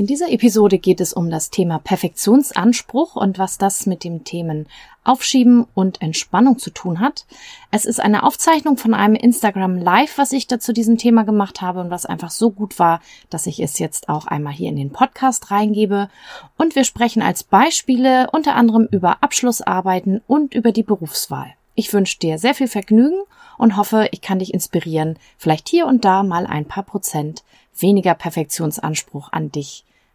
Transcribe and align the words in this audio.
In 0.00 0.06
dieser 0.06 0.32
Episode 0.32 0.78
geht 0.78 0.98
es 1.02 1.12
um 1.12 1.28
das 1.28 1.50
Thema 1.50 1.78
Perfektionsanspruch 1.78 3.16
und 3.16 3.38
was 3.38 3.58
das 3.58 3.84
mit 3.84 4.02
dem 4.02 4.24
Themen 4.24 4.66
Aufschieben 5.04 5.66
und 5.74 6.00
Entspannung 6.00 6.58
zu 6.58 6.70
tun 6.70 7.00
hat. 7.00 7.26
Es 7.70 7.84
ist 7.84 8.00
eine 8.00 8.22
Aufzeichnung 8.22 8.78
von 8.78 8.94
einem 8.94 9.14
Instagram 9.14 9.76
Live, 9.76 10.16
was 10.16 10.32
ich 10.32 10.46
da 10.46 10.58
zu 10.58 10.72
diesem 10.72 10.96
Thema 10.96 11.24
gemacht 11.24 11.60
habe 11.60 11.80
und 11.80 11.90
was 11.90 12.06
einfach 12.06 12.30
so 12.30 12.50
gut 12.50 12.78
war, 12.78 13.02
dass 13.28 13.46
ich 13.46 13.60
es 13.60 13.78
jetzt 13.78 14.08
auch 14.08 14.26
einmal 14.26 14.54
hier 14.54 14.70
in 14.70 14.76
den 14.76 14.90
Podcast 14.90 15.50
reingebe. 15.50 16.08
Und 16.56 16.76
wir 16.76 16.84
sprechen 16.84 17.20
als 17.20 17.44
Beispiele 17.44 18.30
unter 18.32 18.54
anderem 18.54 18.88
über 18.90 19.22
Abschlussarbeiten 19.22 20.22
und 20.26 20.54
über 20.54 20.72
die 20.72 20.82
Berufswahl. 20.82 21.52
Ich 21.74 21.92
wünsche 21.92 22.18
dir 22.18 22.38
sehr 22.38 22.54
viel 22.54 22.68
Vergnügen 22.68 23.20
und 23.58 23.76
hoffe, 23.76 24.08
ich 24.12 24.22
kann 24.22 24.38
dich 24.38 24.54
inspirieren, 24.54 25.18
vielleicht 25.36 25.68
hier 25.68 25.86
und 25.86 26.06
da 26.06 26.22
mal 26.22 26.46
ein 26.46 26.64
paar 26.64 26.84
Prozent 26.84 27.44
weniger 27.78 28.14
Perfektionsanspruch 28.14 29.30
an 29.32 29.52
dich 29.52 29.84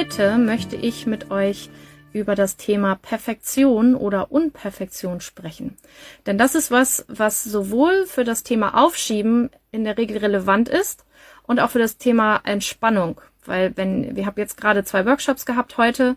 Heute 0.00 0.38
möchte 0.38 0.76
ich 0.76 1.06
mit 1.06 1.30
euch 1.30 1.68
über 2.14 2.34
das 2.34 2.56
Thema 2.56 2.94
Perfektion 2.94 3.94
oder 3.94 4.32
Unperfektion 4.32 5.20
sprechen. 5.20 5.76
Denn 6.24 6.38
das 6.38 6.54
ist 6.54 6.70
was, 6.70 7.04
was 7.08 7.44
sowohl 7.44 8.06
für 8.06 8.24
das 8.24 8.42
Thema 8.42 8.82
Aufschieben 8.82 9.50
in 9.72 9.84
der 9.84 9.98
Regel 9.98 10.16
relevant 10.16 10.70
ist 10.70 11.04
und 11.42 11.60
auch 11.60 11.68
für 11.68 11.78
das 11.78 11.98
Thema 11.98 12.40
Entspannung. 12.44 13.20
Weil 13.44 13.76
wenn, 13.76 14.16
wir 14.16 14.24
haben 14.24 14.38
jetzt 14.38 14.56
gerade 14.56 14.84
zwei 14.84 15.04
Workshops 15.04 15.44
gehabt 15.44 15.76
heute. 15.76 16.16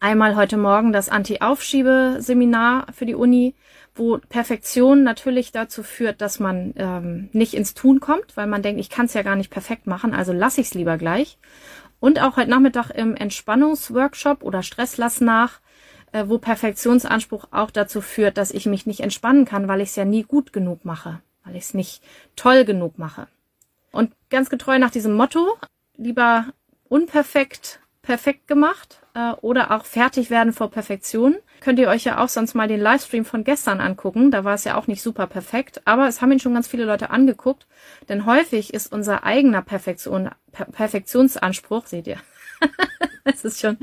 Einmal 0.00 0.34
heute 0.34 0.56
Morgen 0.56 0.92
das 0.92 1.08
Anti-Aufschiebe-Seminar 1.08 2.86
für 2.92 3.06
die 3.06 3.14
Uni, 3.14 3.54
wo 3.94 4.18
Perfektion 4.18 5.04
natürlich 5.04 5.52
dazu 5.52 5.84
führt, 5.84 6.20
dass 6.20 6.40
man 6.40 6.74
ähm, 6.76 7.28
nicht 7.32 7.54
ins 7.54 7.74
Tun 7.74 8.00
kommt, 8.00 8.36
weil 8.36 8.48
man 8.48 8.62
denkt, 8.62 8.80
ich 8.80 8.90
kann 8.90 9.06
es 9.06 9.14
ja 9.14 9.22
gar 9.22 9.36
nicht 9.36 9.50
perfekt 9.50 9.86
machen, 9.86 10.12
also 10.12 10.32
lasse 10.32 10.60
ich 10.60 10.66
es 10.66 10.74
lieber 10.74 10.98
gleich. 10.98 11.38
Und 12.02 12.20
auch 12.20 12.36
heute 12.36 12.50
Nachmittag 12.50 12.90
im 12.90 13.14
Entspannungsworkshop 13.14 14.42
oder 14.42 14.64
Stresslass 14.64 15.20
nach, 15.20 15.60
äh, 16.10 16.24
wo 16.26 16.38
Perfektionsanspruch 16.38 17.46
auch 17.52 17.70
dazu 17.70 18.00
führt, 18.00 18.38
dass 18.38 18.50
ich 18.50 18.66
mich 18.66 18.86
nicht 18.86 18.98
entspannen 18.98 19.44
kann, 19.44 19.68
weil 19.68 19.80
ich 19.80 19.90
es 19.90 19.94
ja 19.94 20.04
nie 20.04 20.24
gut 20.24 20.52
genug 20.52 20.84
mache, 20.84 21.20
weil 21.44 21.54
ich 21.54 21.62
es 21.62 21.74
nicht 21.74 22.02
toll 22.34 22.64
genug 22.64 22.98
mache. 22.98 23.28
Und 23.92 24.12
ganz 24.30 24.50
getreu 24.50 24.80
nach 24.80 24.90
diesem 24.90 25.12
Motto, 25.14 25.56
lieber 25.96 26.46
unperfekt, 26.88 27.78
perfekt 28.02 28.48
gemacht 28.48 29.01
äh, 29.14 29.32
oder 29.40 29.70
auch 29.70 29.84
fertig 29.84 30.30
werden 30.30 30.52
vor 30.52 30.70
Perfektion. 30.70 31.36
Könnt 31.60 31.78
ihr 31.78 31.88
euch 31.88 32.04
ja 32.04 32.18
auch 32.18 32.28
sonst 32.28 32.54
mal 32.54 32.68
den 32.68 32.80
Livestream 32.80 33.24
von 33.24 33.44
gestern 33.44 33.80
angucken. 33.80 34.30
Da 34.30 34.44
war 34.44 34.54
es 34.54 34.64
ja 34.64 34.76
auch 34.76 34.86
nicht 34.86 35.02
super 35.02 35.26
perfekt, 35.26 35.82
aber 35.84 36.08
es 36.08 36.20
haben 36.20 36.32
ihn 36.32 36.40
schon 36.40 36.54
ganz 36.54 36.66
viele 36.66 36.84
Leute 36.84 37.10
angeguckt. 37.10 37.66
Denn 38.08 38.26
häufig 38.26 38.74
ist 38.74 38.92
unser 38.92 39.24
eigener 39.24 39.62
Perfektion, 39.62 40.30
per 40.50 40.66
Perfektionsanspruch, 40.66 41.86
seht 41.86 42.06
ihr, 42.06 42.18
es 43.24 43.44
ist 43.44 43.60
schon 43.60 43.78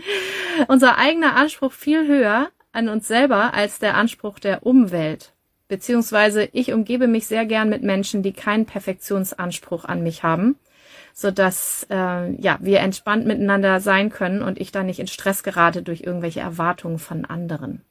unser 0.68 0.98
eigener 0.98 1.36
Anspruch 1.36 1.72
viel 1.72 2.08
höher 2.08 2.50
an 2.72 2.90
uns 2.90 3.08
selber 3.08 3.54
als 3.54 3.80
der 3.80 3.96
Anspruch 3.96 4.40
der 4.40 4.66
Umwelt. 4.66 5.34
Beziehungsweise 5.68 6.50
ich 6.52 6.74
umgebe 6.74 7.08
mich 7.08 7.28
sehr 7.28 7.46
gern 7.46 7.70
mit 7.70 7.84
Menschen, 7.84 8.24
die 8.24 8.34
keinen 8.34 8.66
Perfektionsanspruch 8.66 9.86
an 9.86 10.02
mich 10.02 10.24
haben 10.24 10.58
so 11.20 11.32
dass 11.32 11.86
äh, 11.90 12.32
ja 12.42 12.58
wir 12.62 12.80
entspannt 12.80 13.26
miteinander 13.26 13.82
sein 13.82 14.10
können 14.10 14.42
und 14.42 14.60
ich 14.60 14.72
da 14.72 14.84
nicht 14.84 15.00
in 15.00 15.08
Stress 15.08 15.44
gerate 15.44 15.84
durch 15.84 16.02
irgendwelche 16.02 16.40
Erwartungen 16.40 16.98
von 16.98 17.26
anderen. 17.26 17.82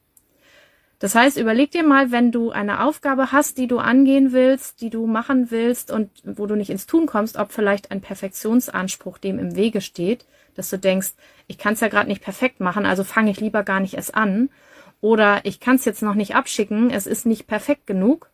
Das 0.97 1.13
heißt, 1.13 1.37
überleg 1.37 1.69
dir 1.69 1.83
mal, 1.83 2.11
wenn 2.11 2.31
du 2.31 2.49
eine 2.49 2.83
Aufgabe 2.83 3.31
hast, 3.31 3.59
die 3.59 3.67
du 3.67 3.77
angehen 3.77 4.33
willst, 4.33 4.81
die 4.81 4.89
du 4.89 5.05
machen 5.05 5.51
willst 5.51 5.91
und 5.91 6.09
wo 6.23 6.47
du 6.47 6.55
nicht 6.55 6.71
ins 6.71 6.87
Tun 6.87 7.05
kommst, 7.05 7.37
ob 7.37 7.51
vielleicht 7.51 7.91
ein 7.91 8.01
Perfektionsanspruch 8.01 9.19
dem 9.19 9.37
im 9.37 9.55
Wege 9.55 9.79
steht, 9.79 10.25
dass 10.55 10.71
du 10.71 10.77
denkst, 10.77 11.11
ich 11.45 11.59
kann 11.59 11.73
es 11.73 11.81
ja 11.81 11.87
gerade 11.87 12.09
nicht 12.09 12.23
perfekt 12.23 12.59
machen, 12.59 12.87
also 12.87 13.03
fange 13.03 13.29
ich 13.29 13.39
lieber 13.39 13.63
gar 13.63 13.79
nicht 13.79 13.93
erst 13.93 14.15
an. 14.15 14.49
Oder 15.01 15.41
ich 15.43 15.59
kann 15.59 15.75
es 15.75 15.85
jetzt 15.85 16.01
noch 16.01 16.15
nicht 16.15 16.35
abschicken, 16.35 16.89
es 16.89 17.05
ist 17.05 17.27
nicht 17.27 17.45
perfekt 17.45 17.85
genug 17.85 18.28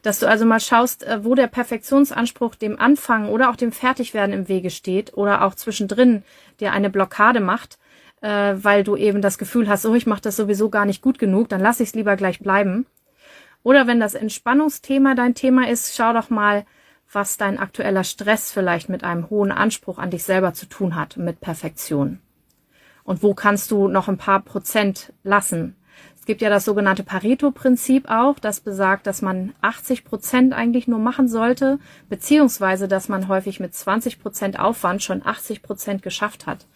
dass 0.00 0.18
du 0.18 0.26
also 0.26 0.46
mal 0.46 0.60
schaust, 0.60 1.04
äh, 1.04 1.24
wo 1.24 1.34
der 1.34 1.46
Perfektionsanspruch 1.46 2.54
dem 2.54 2.78
Anfang 2.78 3.28
oder 3.28 3.50
auch 3.50 3.56
dem 3.56 3.72
Fertigwerden 3.72 4.34
im 4.34 4.48
Wege 4.48 4.70
steht 4.70 5.14
oder 5.14 5.44
auch 5.44 5.54
zwischendrin 5.54 6.22
dir 6.60 6.72
eine 6.72 6.90
Blockade 6.90 7.40
macht, 7.40 7.78
äh, 8.22 8.54
weil 8.56 8.84
du 8.84 8.96
eben 8.96 9.20
das 9.20 9.38
Gefühl 9.38 9.68
hast, 9.68 9.84
oh, 9.84 9.94
ich 9.94 10.06
mache 10.06 10.22
das 10.22 10.36
sowieso 10.36 10.70
gar 10.70 10.86
nicht 10.86 11.02
gut 11.02 11.18
genug, 11.18 11.48
dann 11.48 11.60
lass 11.60 11.80
ich 11.80 11.88
es 11.88 11.94
lieber 11.94 12.16
gleich 12.16 12.38
bleiben. 12.38 12.86
Oder 13.62 13.86
wenn 13.86 14.00
das 14.00 14.14
Entspannungsthema 14.14 15.14
dein 15.14 15.34
Thema 15.34 15.68
ist, 15.68 15.94
schau 15.94 16.12
doch 16.12 16.30
mal, 16.30 16.64
was 17.12 17.36
dein 17.36 17.58
aktueller 17.58 18.04
Stress 18.04 18.50
vielleicht 18.50 18.88
mit 18.88 19.04
einem 19.04 19.28
hohen 19.28 19.52
Anspruch 19.52 19.98
an 19.98 20.10
dich 20.10 20.24
selber 20.24 20.54
zu 20.54 20.66
tun 20.66 20.96
hat, 20.96 21.16
mit 21.16 21.40
Perfektion. 21.40 22.20
Und 23.04 23.22
wo 23.22 23.34
kannst 23.34 23.70
du 23.70 23.88
noch 23.88 24.08
ein 24.08 24.16
paar 24.16 24.40
Prozent 24.40 25.12
lassen? 25.22 25.76
Es 26.22 26.26
gibt 26.26 26.40
ja 26.40 26.50
das 26.50 26.64
sogenannte 26.64 27.02
Pareto-Prinzip 27.02 28.08
auch, 28.08 28.38
das 28.38 28.60
besagt, 28.60 29.08
dass 29.08 29.22
man 29.22 29.54
80 29.60 30.04
Prozent 30.04 30.52
eigentlich 30.52 30.86
nur 30.86 31.00
machen 31.00 31.26
sollte, 31.26 31.80
beziehungsweise 32.08 32.86
dass 32.86 33.08
man 33.08 33.26
häufig 33.26 33.58
mit 33.58 33.74
20 33.74 34.22
Prozent 34.22 34.56
Aufwand 34.56 35.02
schon 35.02 35.26
80 35.26 35.62
Prozent 35.62 36.04
geschafft 36.04 36.46
hat. 36.46 36.68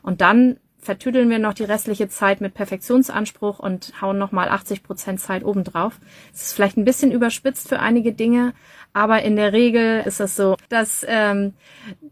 Und 0.00 0.22
dann 0.22 0.56
vertüdeln 0.78 1.28
wir 1.28 1.38
noch 1.38 1.52
die 1.52 1.64
restliche 1.64 2.08
Zeit 2.08 2.40
mit 2.40 2.54
Perfektionsanspruch 2.54 3.58
und 3.58 3.92
hauen 4.00 4.16
nochmal 4.16 4.48
80 4.48 4.82
Prozent 4.82 5.20
Zeit 5.20 5.44
obendrauf. 5.44 6.00
Es 6.32 6.46
ist 6.46 6.52
vielleicht 6.54 6.78
ein 6.78 6.86
bisschen 6.86 7.12
überspitzt 7.12 7.68
für 7.68 7.80
einige 7.80 8.14
Dinge, 8.14 8.54
aber 8.94 9.20
in 9.20 9.36
der 9.36 9.52
Regel 9.52 10.04
ist 10.06 10.20
es 10.20 10.36
so, 10.36 10.56
dass, 10.70 11.04
ähm, 11.06 11.52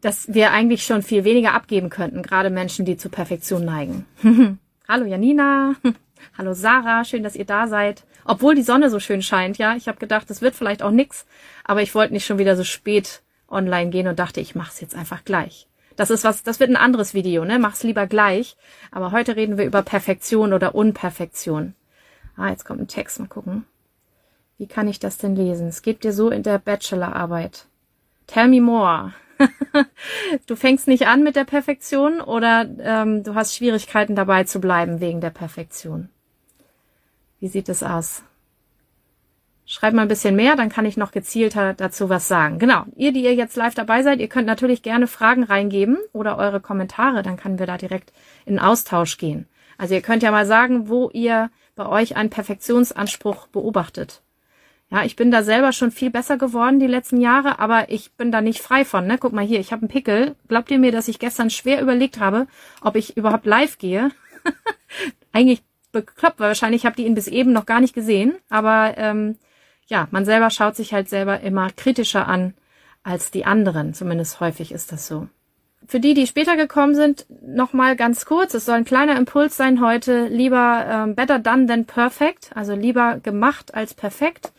dass 0.02 0.34
wir 0.34 0.50
eigentlich 0.50 0.84
schon 0.84 1.00
viel 1.00 1.24
weniger 1.24 1.54
abgeben 1.54 1.88
könnten, 1.88 2.22
gerade 2.22 2.50
Menschen, 2.50 2.84
die 2.84 2.98
zur 2.98 3.10
Perfektion 3.10 3.64
neigen. 3.64 4.04
Hallo 4.86 5.06
Janina. 5.06 5.76
Hallo 6.36 6.54
Sarah, 6.54 7.04
schön, 7.04 7.22
dass 7.22 7.36
ihr 7.36 7.44
da 7.44 7.66
seid. 7.66 8.04
Obwohl 8.24 8.54
die 8.54 8.62
Sonne 8.62 8.90
so 8.90 9.00
schön 9.00 9.22
scheint, 9.22 9.58
ja. 9.58 9.76
Ich 9.76 9.88
habe 9.88 9.98
gedacht, 9.98 10.28
das 10.30 10.42
wird 10.42 10.54
vielleicht 10.54 10.82
auch 10.82 10.90
nix, 10.90 11.26
aber 11.64 11.82
ich 11.82 11.94
wollte 11.94 12.12
nicht 12.12 12.26
schon 12.26 12.38
wieder 12.38 12.56
so 12.56 12.64
spät 12.64 13.22
online 13.48 13.90
gehen 13.90 14.08
und 14.08 14.18
dachte, 14.18 14.40
ich 14.40 14.54
mach's 14.54 14.80
jetzt 14.80 14.94
einfach 14.94 15.24
gleich. 15.24 15.66
Das 15.96 16.10
ist 16.10 16.24
was, 16.24 16.42
das 16.42 16.58
wird 16.58 16.70
ein 16.70 16.76
anderes 16.76 17.14
Video, 17.14 17.44
ne? 17.44 17.58
Mach's 17.58 17.84
lieber 17.84 18.06
gleich. 18.06 18.56
Aber 18.90 19.12
heute 19.12 19.36
reden 19.36 19.58
wir 19.58 19.64
über 19.64 19.82
Perfektion 19.82 20.52
oder 20.52 20.74
Unperfektion. 20.74 21.74
Ah, 22.36 22.48
jetzt 22.50 22.64
kommt 22.64 22.80
ein 22.80 22.88
Text, 22.88 23.20
mal 23.20 23.28
gucken. 23.28 23.64
Wie 24.58 24.66
kann 24.66 24.88
ich 24.88 24.98
das 24.98 25.18
denn 25.18 25.36
lesen? 25.36 25.68
Es 25.68 25.82
geht 25.82 26.04
dir 26.04 26.12
so 26.12 26.30
in 26.30 26.42
der 26.42 26.58
Bachelorarbeit. 26.58 27.66
Tell 28.26 28.48
me 28.48 28.60
more. 28.60 29.12
du 30.46 30.56
fängst 30.56 30.86
nicht 30.88 31.06
an 31.06 31.22
mit 31.22 31.36
der 31.36 31.44
Perfektion 31.44 32.20
oder 32.20 32.66
ähm, 32.80 33.24
du 33.24 33.34
hast 33.34 33.54
Schwierigkeiten 33.54 34.14
dabei 34.14 34.44
zu 34.44 34.60
bleiben 34.60 35.00
wegen 35.00 35.20
der 35.20 35.30
Perfektion. 35.30 36.08
Wie 37.40 37.48
sieht 37.48 37.68
es 37.68 37.82
aus? 37.82 38.22
Schreibt 39.66 39.96
mal 39.96 40.02
ein 40.02 40.08
bisschen 40.08 40.36
mehr, 40.36 40.56
dann 40.56 40.68
kann 40.68 40.84
ich 40.84 40.98
noch 40.98 41.10
gezielter 41.10 41.72
dazu 41.72 42.10
was 42.10 42.28
sagen. 42.28 42.58
Genau, 42.58 42.84
ihr, 42.96 43.12
die 43.12 43.24
ihr 43.24 43.34
jetzt 43.34 43.56
live 43.56 43.74
dabei 43.74 44.02
seid, 44.02 44.20
ihr 44.20 44.28
könnt 44.28 44.46
natürlich 44.46 44.82
gerne 44.82 45.06
Fragen 45.06 45.42
reingeben 45.42 45.96
oder 46.12 46.36
eure 46.36 46.60
Kommentare, 46.60 47.22
dann 47.22 47.38
können 47.38 47.58
wir 47.58 47.66
da 47.66 47.78
direkt 47.78 48.12
in 48.44 48.58
Austausch 48.58 49.16
gehen. 49.16 49.46
Also 49.78 49.94
ihr 49.94 50.02
könnt 50.02 50.22
ja 50.22 50.30
mal 50.30 50.46
sagen, 50.46 50.88
wo 50.88 51.08
ihr 51.10 51.50
bei 51.76 51.86
euch 51.86 52.16
einen 52.16 52.30
Perfektionsanspruch 52.30 53.46
beobachtet. 53.48 54.22
Ja, 54.90 55.02
ich 55.02 55.16
bin 55.16 55.30
da 55.30 55.42
selber 55.42 55.72
schon 55.72 55.90
viel 55.90 56.10
besser 56.10 56.36
geworden 56.36 56.78
die 56.78 56.86
letzten 56.86 57.20
Jahre, 57.20 57.58
aber 57.58 57.90
ich 57.90 58.12
bin 58.12 58.30
da 58.30 58.40
nicht 58.40 58.60
frei 58.60 58.84
von. 58.84 59.06
Ne? 59.06 59.18
Guck 59.18 59.32
mal 59.32 59.44
hier, 59.44 59.58
ich 59.58 59.72
habe 59.72 59.82
einen 59.82 59.88
Pickel. 59.88 60.36
Glaubt 60.46 60.70
ihr 60.70 60.78
mir, 60.78 60.92
dass 60.92 61.08
ich 61.08 61.18
gestern 61.18 61.50
schwer 61.50 61.80
überlegt 61.80 62.20
habe, 62.20 62.46
ob 62.82 62.94
ich 62.96 63.16
überhaupt 63.16 63.46
live 63.46 63.78
gehe? 63.78 64.10
Eigentlich 65.32 65.64
bekloppt, 65.94 66.38
weil 66.38 66.48
wahrscheinlich 66.48 66.84
habt 66.84 66.98
ihr 66.98 67.06
ihn 67.06 67.14
bis 67.14 67.26
eben 67.26 67.52
noch 67.52 67.64
gar 67.64 67.80
nicht 67.80 67.94
gesehen. 67.94 68.34
Aber 68.50 68.94
ähm, 68.98 69.38
ja, 69.86 70.08
man 70.10 70.26
selber 70.26 70.50
schaut 70.50 70.76
sich 70.76 70.92
halt 70.92 71.08
selber 71.08 71.40
immer 71.40 71.70
kritischer 71.70 72.28
an 72.28 72.52
als 73.02 73.30
die 73.30 73.46
anderen. 73.46 73.94
Zumindest 73.94 74.40
häufig 74.40 74.72
ist 74.72 74.92
das 74.92 75.06
so. 75.06 75.28
Für 75.86 76.00
die, 76.00 76.14
die 76.14 76.26
später 76.26 76.56
gekommen 76.56 76.94
sind, 76.94 77.26
nochmal 77.42 77.96
ganz 77.96 78.24
kurz. 78.26 78.54
Es 78.54 78.66
soll 78.66 78.76
ein 78.76 78.84
kleiner 78.84 79.16
Impuls 79.16 79.56
sein 79.56 79.80
heute. 79.80 80.26
Lieber 80.28 80.86
ähm, 80.88 81.14
better 81.14 81.38
done 81.38 81.66
than 81.66 81.86
perfect. 81.86 82.50
Also 82.54 82.74
lieber 82.74 83.18
gemacht 83.22 83.74
als 83.74 83.94
perfekt 83.94 84.52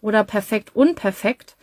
oder 0.00 0.24
perfekt 0.24 0.74
unperfekt. 0.74 1.56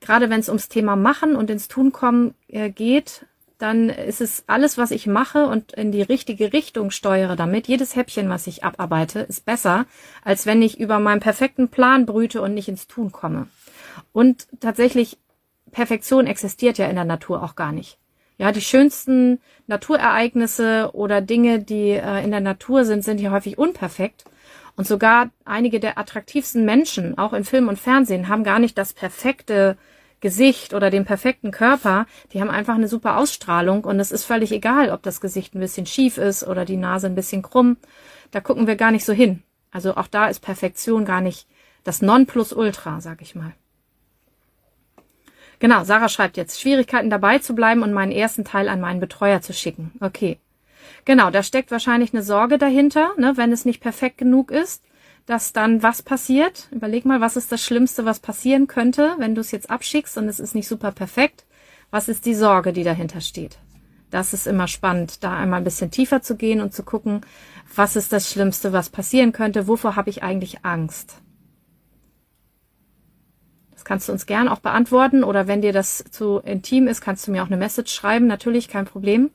gerade 0.00 0.30
wenn 0.30 0.40
es 0.40 0.48
ums 0.48 0.68
Thema 0.68 0.96
Machen 0.96 1.36
und 1.36 1.48
ins 1.48 1.68
Tun 1.68 1.92
kommen 1.92 2.34
äh, 2.48 2.70
geht, 2.70 3.26
dann 3.62 3.90
ist 3.90 4.20
es 4.20 4.42
alles, 4.48 4.76
was 4.76 4.90
ich 4.90 5.06
mache 5.06 5.46
und 5.46 5.72
in 5.72 5.92
die 5.92 6.02
richtige 6.02 6.52
Richtung 6.52 6.90
steuere 6.90 7.36
damit. 7.36 7.68
Jedes 7.68 7.94
Häppchen, 7.94 8.28
was 8.28 8.48
ich 8.48 8.64
abarbeite, 8.64 9.20
ist 9.20 9.44
besser, 9.44 9.86
als 10.24 10.46
wenn 10.46 10.62
ich 10.62 10.80
über 10.80 10.98
meinen 10.98 11.20
perfekten 11.20 11.68
Plan 11.68 12.04
brüte 12.04 12.42
und 12.42 12.54
nicht 12.54 12.68
ins 12.68 12.88
Tun 12.88 13.12
komme. 13.12 13.46
Und 14.12 14.48
tatsächlich, 14.58 15.16
Perfektion 15.70 16.26
existiert 16.26 16.76
ja 16.76 16.86
in 16.86 16.96
der 16.96 17.04
Natur 17.04 17.40
auch 17.42 17.54
gar 17.54 17.70
nicht. 17.70 17.98
Ja, 18.36 18.50
die 18.50 18.60
schönsten 18.60 19.40
Naturereignisse 19.68 20.90
oder 20.92 21.20
Dinge, 21.20 21.60
die 21.60 21.90
äh, 21.90 22.24
in 22.24 22.32
der 22.32 22.40
Natur 22.40 22.84
sind, 22.84 23.04
sind 23.04 23.18
hier 23.18 23.30
häufig 23.30 23.58
unperfekt. 23.58 24.24
Und 24.74 24.88
sogar 24.88 25.30
einige 25.44 25.78
der 25.78 25.98
attraktivsten 25.98 26.64
Menschen, 26.64 27.16
auch 27.16 27.32
in 27.32 27.44
Film 27.44 27.68
und 27.68 27.78
Fernsehen, 27.78 28.26
haben 28.26 28.42
gar 28.42 28.58
nicht 28.58 28.76
das 28.76 28.92
perfekte 28.92 29.76
Gesicht 30.22 30.72
oder 30.72 30.88
den 30.88 31.04
perfekten 31.04 31.50
Körper, 31.50 32.06
die 32.32 32.40
haben 32.40 32.48
einfach 32.48 32.76
eine 32.76 32.88
super 32.88 33.18
Ausstrahlung 33.18 33.84
und 33.84 34.00
es 34.00 34.12
ist 34.12 34.24
völlig 34.24 34.52
egal, 34.52 34.90
ob 34.90 35.02
das 35.02 35.20
Gesicht 35.20 35.54
ein 35.54 35.60
bisschen 35.60 35.84
schief 35.84 36.16
ist 36.16 36.44
oder 36.44 36.64
die 36.64 36.78
Nase 36.78 37.08
ein 37.08 37.14
bisschen 37.14 37.42
krumm. 37.42 37.76
Da 38.30 38.40
gucken 38.40 38.66
wir 38.66 38.76
gar 38.76 38.92
nicht 38.92 39.04
so 39.04 39.12
hin. 39.12 39.42
Also 39.70 39.96
auch 39.96 40.06
da 40.06 40.28
ist 40.28 40.40
Perfektion 40.40 41.04
gar 41.04 41.20
nicht 41.20 41.46
das 41.84 42.00
Nonplusultra, 42.00 43.00
sag 43.00 43.20
ich 43.20 43.34
mal. 43.34 43.52
Genau, 45.58 45.84
Sarah 45.84 46.08
schreibt 46.08 46.36
jetzt, 46.36 46.60
Schwierigkeiten 46.60 47.10
dabei 47.10 47.38
zu 47.38 47.54
bleiben 47.54 47.82
und 47.82 47.92
meinen 47.92 48.12
ersten 48.12 48.44
Teil 48.44 48.68
an 48.68 48.80
meinen 48.80 49.00
Betreuer 49.00 49.42
zu 49.42 49.52
schicken. 49.52 49.92
Okay. 50.00 50.38
Genau, 51.04 51.30
da 51.30 51.42
steckt 51.42 51.70
wahrscheinlich 51.70 52.12
eine 52.12 52.22
Sorge 52.22 52.58
dahinter, 52.58 53.10
ne, 53.16 53.36
wenn 53.36 53.52
es 53.52 53.64
nicht 53.64 53.80
perfekt 53.80 54.18
genug 54.18 54.50
ist 54.50 54.82
dass 55.26 55.52
dann 55.52 55.82
was 55.82 56.02
passiert. 56.02 56.68
Überleg 56.70 57.04
mal, 57.04 57.20
was 57.20 57.36
ist 57.36 57.52
das 57.52 57.62
Schlimmste, 57.62 58.04
was 58.04 58.20
passieren 58.20 58.66
könnte, 58.66 59.14
wenn 59.18 59.34
du 59.34 59.40
es 59.40 59.50
jetzt 59.50 59.70
abschickst 59.70 60.18
und 60.18 60.28
es 60.28 60.40
ist 60.40 60.54
nicht 60.54 60.68
super 60.68 60.92
perfekt. 60.92 61.44
Was 61.90 62.08
ist 62.08 62.26
die 62.26 62.34
Sorge, 62.34 62.72
die 62.72 62.84
dahinter 62.84 63.20
steht? 63.20 63.58
Das 64.10 64.34
ist 64.34 64.46
immer 64.46 64.68
spannend, 64.68 65.24
da 65.24 65.36
einmal 65.36 65.60
ein 65.60 65.64
bisschen 65.64 65.90
tiefer 65.90 66.20
zu 66.20 66.36
gehen 66.36 66.60
und 66.60 66.74
zu 66.74 66.82
gucken, 66.82 67.22
was 67.74 67.96
ist 67.96 68.12
das 68.12 68.30
Schlimmste, 68.30 68.72
was 68.72 68.90
passieren 68.90 69.32
könnte, 69.32 69.66
wovor 69.68 69.96
habe 69.96 70.10
ich 70.10 70.22
eigentlich 70.22 70.64
Angst? 70.64 71.16
Das 73.72 73.84
kannst 73.84 74.08
du 74.08 74.12
uns 74.12 74.26
gern 74.26 74.48
auch 74.48 74.60
beantworten 74.60 75.24
oder 75.24 75.48
wenn 75.48 75.62
dir 75.62 75.72
das 75.72 76.04
zu 76.10 76.38
intim 76.38 76.88
ist, 76.88 77.00
kannst 77.00 77.26
du 77.26 77.32
mir 77.32 77.42
auch 77.42 77.48
eine 77.48 77.56
Message 77.56 77.92
schreiben, 77.92 78.26
natürlich 78.26 78.68
kein 78.68 78.84
Problem. 78.84 79.30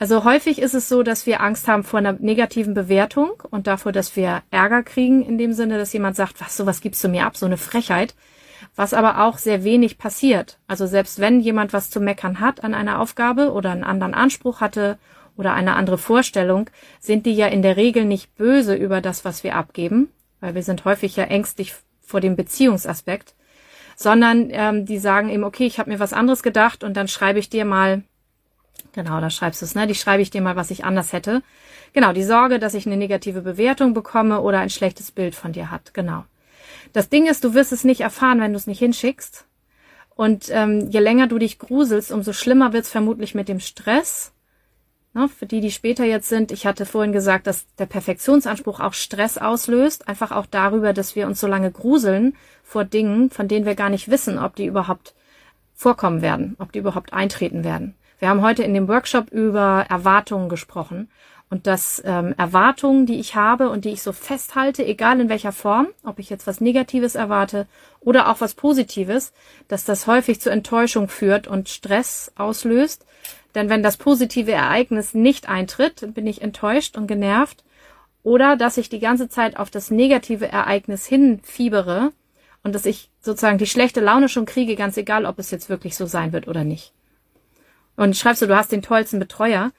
Also 0.00 0.24
häufig 0.24 0.62
ist 0.62 0.72
es 0.72 0.88
so, 0.88 1.02
dass 1.02 1.26
wir 1.26 1.42
Angst 1.42 1.68
haben 1.68 1.84
vor 1.84 1.98
einer 1.98 2.14
negativen 2.14 2.72
Bewertung 2.72 3.42
und 3.50 3.66
davor, 3.66 3.92
dass 3.92 4.16
wir 4.16 4.42
Ärger 4.50 4.82
kriegen, 4.82 5.22
in 5.22 5.36
dem 5.36 5.52
Sinne, 5.52 5.76
dass 5.76 5.92
jemand 5.92 6.16
sagt, 6.16 6.40
was, 6.40 6.56
sowas 6.56 6.80
gibst 6.80 7.04
du 7.04 7.08
mir 7.08 7.26
ab, 7.26 7.36
so 7.36 7.44
eine 7.44 7.58
Frechheit. 7.58 8.14
Was 8.74 8.94
aber 8.94 9.22
auch 9.22 9.36
sehr 9.36 9.62
wenig 9.62 9.98
passiert. 9.98 10.58
Also 10.66 10.86
selbst 10.86 11.20
wenn 11.20 11.40
jemand 11.40 11.74
was 11.74 11.90
zu 11.90 12.00
meckern 12.00 12.40
hat 12.40 12.64
an 12.64 12.72
einer 12.72 12.98
Aufgabe 12.98 13.52
oder 13.52 13.72
einen 13.72 13.84
anderen 13.84 14.14
Anspruch 14.14 14.62
hatte 14.62 14.98
oder 15.36 15.52
eine 15.52 15.74
andere 15.74 15.98
Vorstellung, 15.98 16.70
sind 16.98 17.26
die 17.26 17.34
ja 17.34 17.48
in 17.48 17.60
der 17.60 17.76
Regel 17.76 18.06
nicht 18.06 18.34
böse 18.36 18.74
über 18.74 19.02
das, 19.02 19.26
was 19.26 19.44
wir 19.44 19.54
abgeben, 19.54 20.08
weil 20.40 20.54
wir 20.54 20.62
sind 20.62 20.86
häufig 20.86 21.14
ja 21.16 21.24
ängstlich 21.24 21.74
vor 22.00 22.20
dem 22.20 22.36
Beziehungsaspekt, 22.36 23.34
sondern 23.96 24.48
ähm, 24.50 24.86
die 24.86 24.98
sagen 24.98 25.28
eben, 25.28 25.44
okay, 25.44 25.66
ich 25.66 25.78
habe 25.78 25.90
mir 25.90 26.00
was 26.00 26.14
anderes 26.14 26.42
gedacht 26.42 26.84
und 26.84 26.96
dann 26.96 27.06
schreibe 27.06 27.38
ich 27.38 27.50
dir 27.50 27.66
mal 27.66 28.02
Genau, 28.92 29.20
da 29.20 29.30
schreibst 29.30 29.62
du 29.62 29.66
es, 29.66 29.74
ne? 29.74 29.86
Die 29.86 29.94
schreibe 29.94 30.22
ich 30.22 30.30
dir 30.30 30.40
mal, 30.40 30.56
was 30.56 30.70
ich 30.70 30.84
anders 30.84 31.12
hätte. 31.12 31.42
Genau, 31.92 32.12
die 32.12 32.22
Sorge, 32.22 32.58
dass 32.58 32.74
ich 32.74 32.86
eine 32.86 32.96
negative 32.96 33.42
Bewertung 33.42 33.94
bekomme 33.94 34.40
oder 34.40 34.60
ein 34.60 34.70
schlechtes 34.70 35.10
Bild 35.10 35.34
von 35.34 35.52
dir 35.52 35.70
hat. 35.70 35.94
Genau. 35.94 36.24
Das 36.92 37.08
Ding 37.08 37.26
ist, 37.26 37.44
du 37.44 37.54
wirst 37.54 37.72
es 37.72 37.84
nicht 37.84 38.00
erfahren, 38.00 38.40
wenn 38.40 38.52
du 38.52 38.56
es 38.56 38.66
nicht 38.66 38.78
hinschickst. 38.78 39.46
Und 40.16 40.50
ähm, 40.50 40.90
je 40.90 41.00
länger 41.00 41.28
du 41.28 41.38
dich 41.38 41.58
gruselst, 41.58 42.12
umso 42.12 42.32
schlimmer 42.32 42.72
wird 42.72 42.84
es 42.84 42.90
vermutlich 42.90 43.34
mit 43.34 43.48
dem 43.48 43.60
Stress. 43.60 44.32
Ne, 45.12 45.28
für 45.28 45.46
die, 45.46 45.60
die 45.60 45.72
später 45.72 46.04
jetzt 46.04 46.28
sind, 46.28 46.52
ich 46.52 46.66
hatte 46.66 46.86
vorhin 46.86 47.12
gesagt, 47.12 47.48
dass 47.48 47.66
der 47.76 47.86
Perfektionsanspruch 47.86 48.78
auch 48.78 48.92
Stress 48.92 49.38
auslöst. 49.38 50.06
Einfach 50.08 50.30
auch 50.30 50.46
darüber, 50.46 50.92
dass 50.92 51.16
wir 51.16 51.26
uns 51.26 51.40
so 51.40 51.46
lange 51.46 51.72
gruseln 51.72 52.36
vor 52.62 52.84
Dingen, 52.84 53.30
von 53.30 53.48
denen 53.48 53.66
wir 53.66 53.74
gar 53.74 53.88
nicht 53.88 54.10
wissen, 54.10 54.38
ob 54.38 54.54
die 54.54 54.66
überhaupt 54.66 55.14
vorkommen 55.74 56.22
werden, 56.22 56.54
ob 56.58 56.70
die 56.72 56.78
überhaupt 56.78 57.12
eintreten 57.12 57.64
werden. 57.64 57.94
Wir 58.20 58.28
haben 58.28 58.42
heute 58.42 58.62
in 58.62 58.74
dem 58.74 58.86
Workshop 58.86 59.30
über 59.30 59.86
Erwartungen 59.88 60.50
gesprochen 60.50 61.08
und 61.48 61.66
dass 61.66 62.02
ähm, 62.04 62.34
Erwartungen, 62.36 63.06
die 63.06 63.18
ich 63.18 63.34
habe 63.34 63.70
und 63.70 63.86
die 63.86 63.88
ich 63.90 64.02
so 64.02 64.12
festhalte, 64.12 64.84
egal 64.84 65.20
in 65.20 65.30
welcher 65.30 65.52
Form, 65.52 65.88
ob 66.04 66.18
ich 66.18 66.28
jetzt 66.28 66.46
was 66.46 66.60
Negatives 66.60 67.14
erwarte 67.14 67.66
oder 67.98 68.28
auch 68.28 68.42
was 68.42 68.52
Positives, 68.52 69.32
dass 69.68 69.84
das 69.84 70.06
häufig 70.06 70.38
zu 70.38 70.50
Enttäuschung 70.50 71.08
führt 71.08 71.48
und 71.48 71.70
Stress 71.70 72.30
auslöst. 72.36 73.06
Denn 73.54 73.70
wenn 73.70 73.82
das 73.82 73.96
positive 73.96 74.52
Ereignis 74.52 75.14
nicht 75.14 75.48
eintritt, 75.48 76.12
bin 76.14 76.26
ich 76.26 76.42
enttäuscht 76.42 76.98
und 76.98 77.06
genervt. 77.06 77.64
Oder 78.22 78.56
dass 78.56 78.76
ich 78.76 78.90
die 78.90 79.00
ganze 79.00 79.30
Zeit 79.30 79.56
auf 79.56 79.70
das 79.70 79.90
negative 79.90 80.46
Ereignis 80.46 81.06
hinfiebere 81.06 82.12
und 82.62 82.74
dass 82.74 82.84
ich 82.84 83.08
sozusagen 83.22 83.56
die 83.56 83.66
schlechte 83.66 84.00
Laune 84.00 84.28
schon 84.28 84.44
kriege, 84.44 84.76
ganz 84.76 84.98
egal, 84.98 85.24
ob 85.24 85.38
es 85.38 85.50
jetzt 85.50 85.70
wirklich 85.70 85.96
so 85.96 86.04
sein 86.04 86.34
wird 86.34 86.46
oder 86.46 86.64
nicht. 86.64 86.92
Und 88.00 88.16
schreibst 88.16 88.40
du, 88.40 88.46
du 88.46 88.56
hast 88.56 88.72
den 88.72 88.80
tollsten 88.80 89.18
Betreuer. 89.18 89.72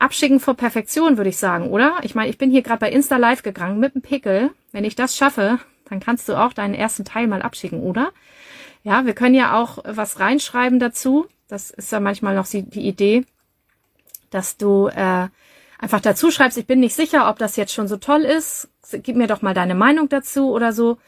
Abschicken 0.00 0.40
vor 0.40 0.54
Perfektion, 0.54 1.16
würde 1.16 1.30
ich 1.30 1.36
sagen, 1.36 1.70
oder? 1.70 1.98
Ich 2.02 2.16
meine, 2.16 2.28
ich 2.28 2.38
bin 2.38 2.50
hier 2.50 2.62
gerade 2.62 2.80
bei 2.80 2.90
Insta 2.90 3.18
Live 3.18 3.44
gegangen 3.44 3.78
mit 3.78 3.94
dem 3.94 4.02
Pickel. 4.02 4.50
Wenn 4.72 4.82
ich 4.82 4.96
das 4.96 5.16
schaffe, 5.16 5.60
dann 5.88 6.00
kannst 6.00 6.28
du 6.28 6.34
auch 6.34 6.52
deinen 6.52 6.74
ersten 6.74 7.04
Teil 7.04 7.28
mal 7.28 7.40
abschicken, 7.40 7.78
oder? 7.78 8.10
Ja, 8.82 9.06
wir 9.06 9.14
können 9.14 9.36
ja 9.36 9.56
auch 9.56 9.78
was 9.84 10.18
reinschreiben 10.18 10.80
dazu. 10.80 11.28
Das 11.46 11.70
ist 11.70 11.92
ja 11.92 12.00
manchmal 12.00 12.34
noch 12.34 12.48
die 12.48 12.64
Idee, 12.80 13.24
dass 14.30 14.56
du 14.56 14.88
äh, 14.88 15.28
einfach 15.78 16.00
dazu 16.00 16.32
schreibst, 16.32 16.58
ich 16.58 16.66
bin 16.66 16.80
nicht 16.80 16.96
sicher, 16.96 17.30
ob 17.30 17.38
das 17.38 17.54
jetzt 17.54 17.72
schon 17.72 17.86
so 17.86 17.96
toll 17.96 18.22
ist. 18.22 18.68
Gib 18.90 19.14
mir 19.14 19.28
doch 19.28 19.42
mal 19.42 19.54
deine 19.54 19.76
Meinung 19.76 20.08
dazu 20.08 20.50
oder 20.50 20.72
so. 20.72 20.98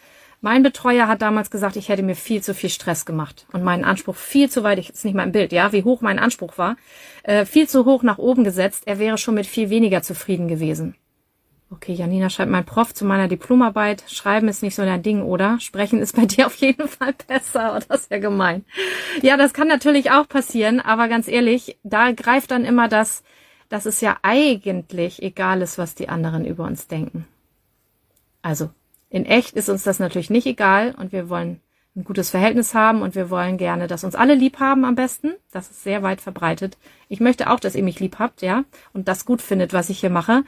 Mein 0.47 0.63
Betreuer 0.63 1.09
hat 1.09 1.23
damals 1.23 1.51
gesagt, 1.51 1.75
ich 1.75 1.89
hätte 1.89 2.05
mir 2.05 2.15
viel 2.15 2.41
zu 2.41 2.55
viel 2.55 2.71
Stress 2.71 3.05
gemacht 3.05 3.47
und 3.53 3.65
meinen 3.65 3.85
Anspruch 3.85 4.15
viel 4.15 4.49
zu 4.49 4.63
weit, 4.63 4.79
ich 4.79 4.91
ist 4.91 5.05
nicht 5.05 5.15
mal 5.15 5.25
im 5.25 5.33
Bild, 5.33 5.51
ja, 5.51 5.73
wie 5.73 5.83
hoch 5.83 6.03
mein 6.03 6.21
Anspruch 6.21 6.57
war, 6.57 6.77
äh, 7.25 7.45
viel 7.45 7.69
zu 7.69 7.85
hoch 7.85 8.05
nach 8.05 8.19
oben 8.19 8.45
gesetzt. 8.45 8.85
Er 8.87 9.01
wäre 9.01 9.19
schon 9.19 9.35
mit 9.35 9.47
viel 9.47 9.71
weniger 9.71 10.03
zufrieden 10.03 10.47
gewesen. 10.47 10.95
Okay, 11.73 11.95
Janina 11.95 12.31
schreibt 12.31 12.53
mein 12.53 12.65
Prof 12.65 12.95
zu 12.95 13.05
meiner 13.05 13.27
Diplomarbeit. 13.27 14.05
Schreiben 14.07 14.47
ist 14.47 14.63
nicht 14.63 14.77
so 14.77 14.85
dein 14.85 15.03
Ding, 15.03 15.23
oder? 15.23 15.59
Sprechen 15.59 16.01
ist 16.01 16.15
bei 16.15 16.27
dir 16.27 16.47
auf 16.47 16.55
jeden 16.55 16.87
Fall 16.87 17.15
besser. 17.27 17.75
Oh, 17.75 17.81
das 17.89 18.03
ist 18.03 18.13
ja 18.13 18.19
gemein. 18.19 18.65
Ja, 19.23 19.37
das 19.37 19.53
kann 19.53 19.67
natürlich 19.67 20.13
auch 20.13 20.29
passieren, 20.29 20.79
aber 20.79 21.09
ganz 21.09 21.27
ehrlich, 21.27 21.77
da 21.83 22.13
greift 22.13 22.53
dann 22.53 22.65
immer 22.65 22.87
das, 22.87 23.25
dass 23.69 23.85
es 23.85 24.01
ja 24.01 24.17
eigentlich 24.23 25.25
egal 25.25 25.61
ist, 25.61 25.77
was 25.77 25.97
die 25.97 26.09
anderen 26.09 26.45
über 26.45 26.63
uns 26.67 26.87
denken. 26.87 27.27
Also, 28.43 28.71
in 29.17 29.27
echt 29.27 29.55
ist 29.57 29.69
uns 29.69 29.83
das 29.83 29.99
natürlich 29.99 30.31
nicht 30.31 30.47
egal 30.47 30.95
und 30.97 31.11
wir 31.11 31.29
wollen 31.29 31.61
ein 31.97 32.05
gutes 32.05 32.29
Verhältnis 32.29 32.75
haben 32.75 33.01
und 33.01 33.15
wir 33.15 33.31
wollen 33.31 33.57
gerne, 33.57 33.87
dass 33.87 34.05
uns 34.05 34.15
alle 34.15 34.35
lieb 34.35 34.61
haben 34.61 34.85
am 34.85 34.95
besten. 34.95 35.33
Das 35.51 35.71
ist 35.71 35.83
sehr 35.83 36.03
weit 36.03 36.21
verbreitet. 36.21 36.77
Ich 37.09 37.21
möchte 37.21 37.51
auch, 37.51 37.59
dass 37.59 37.75
ihr 37.75 37.83
mich 37.83 37.99
lieb 37.99 38.19
habt, 38.19 38.43
ja, 38.43 38.65
und 38.93 39.09
das 39.09 39.25
gut 39.25 39.41
findet, 39.41 39.73
was 39.73 39.89
ich 39.89 40.01
hier 40.01 40.11
mache. 40.11 40.45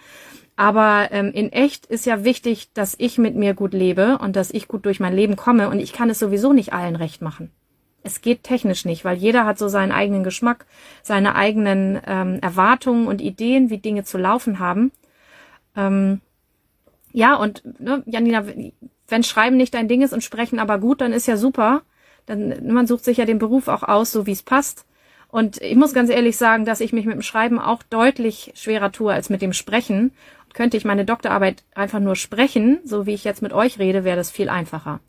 Aber 0.57 1.09
ähm, 1.11 1.33
in 1.33 1.51
echt 1.51 1.87
ist 1.87 2.05
ja 2.05 2.25
wichtig, 2.25 2.73
dass 2.75 2.95
ich 2.99 3.17
mit 3.17 3.35
mir 3.35 3.55
gut 3.55 3.73
lebe 3.73 4.19
und 4.19 4.37
dass 4.37 4.51
ich 4.51 4.69
gut 4.69 4.85
durch 4.85 5.01
mein 5.01 5.15
Leben 5.15 5.37
komme 5.37 5.71
und 5.71 5.79
ich 5.79 5.95
kann 5.95 6.11
es 6.11 6.19
sowieso 6.19 6.53
nicht 6.53 6.75
allen 6.75 6.97
recht 6.97 7.23
machen. 7.23 7.51
Es 8.03 8.21
geht 8.21 8.43
technisch 8.43 8.85
nicht, 8.85 9.05
weil 9.05 9.17
jeder 9.17 9.47
hat 9.47 9.59
so 9.59 9.69
seinen 9.69 9.93
eigenen 9.93 10.25
Geschmack, 10.25 10.67
seine 11.03 11.35
eigenen 11.35 11.99
ähm, 12.07 12.39
Erwartungen 12.43 13.07
und 13.07 13.23
Ideen, 13.23 13.71
wie 13.71 13.79
Dinge 13.79 14.05
zu 14.05 14.19
laufen 14.19 14.59
haben. 14.59 14.93
Ähm, 15.77 16.21
ja, 17.13 17.37
und 17.37 17.63
ne, 17.81 18.03
Janina, 18.07 18.45
wenn 19.09 19.23
Schreiben 19.23 19.57
nicht 19.57 19.75
dein 19.75 19.89
Ding 19.89 20.03
ist 20.03 20.13
und 20.13 20.25
Sprechen 20.25 20.59
aber 20.59 20.79
gut, 20.79 21.01
dann 21.01 21.13
ist 21.13 21.27
ja 21.27 21.37
super. 21.37 21.83
Dann 22.27 22.73
man 22.73 22.87
sucht 22.87 23.05
sich 23.05 23.17
ja 23.17 23.25
den 23.25 23.39
Beruf 23.39 23.69
auch 23.69 23.83
aus, 23.83 24.13
so 24.13 24.27
wie 24.27 24.33
es 24.33 24.43
passt. 24.43 24.85
Und 25.29 25.61
ich 25.61 25.77
muss 25.77 25.95
ganz 25.95 26.11
ehrlich 26.11 26.37
sagen, 26.37 26.65
dass 26.65 26.81
ich 26.81 26.93
mich 26.93 27.05
mit 27.05 27.15
dem 27.15 27.23
Schreiben 27.23 27.59
auch 27.59 27.83
deutlich 27.83 28.53
schwerer 28.55 28.93
tue 28.93 29.13
als 29.13 29.31
mit 29.31 29.43
dem 29.43 29.53
Sprechen. 29.53 30.13
Und 30.45 30.55
könnte 30.55 30.77
ich 30.77 30.85
meine 30.85 31.05
Doktorarbeit 31.05 31.65
einfach 31.75 32.01
nur 32.01 32.17
sprechen, 32.17 32.81
so 32.85 33.07
wie 33.07 33.15
ich 33.15 33.25
jetzt 33.25 33.43
mit 33.43 33.53
euch 33.53 33.79
rede, 33.79 34.05
wäre 34.05 34.17
das 34.17 34.31
viel 34.31 34.49
einfacher. 34.49 35.01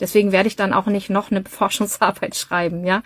Deswegen 0.00 0.32
werde 0.32 0.48
ich 0.48 0.56
dann 0.56 0.72
auch 0.72 0.86
nicht 0.86 1.10
noch 1.10 1.30
eine 1.30 1.42
Forschungsarbeit 1.48 2.36
schreiben, 2.36 2.84
ja. 2.84 3.02